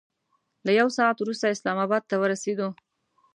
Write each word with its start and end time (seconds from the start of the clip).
له 0.65 0.71
یو 0.79 0.87
ساعت 0.97 1.17
وروسته 1.19 1.45
اسلام 1.53 1.77
اباد 1.85 2.03
ته 2.09 2.15
ورسېدو. 2.17 2.67